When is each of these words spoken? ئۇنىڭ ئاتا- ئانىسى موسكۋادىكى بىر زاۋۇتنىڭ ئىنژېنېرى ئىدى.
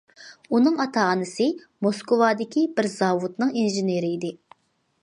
ئۇنىڭ 0.59 0.79
ئاتا- 0.85 1.03
ئانىسى 1.09 1.47
موسكۋادىكى 1.87 2.65
بىر 2.81 2.91
زاۋۇتنىڭ 2.97 3.55
ئىنژېنېرى 3.61 4.13
ئىدى. 4.17 4.35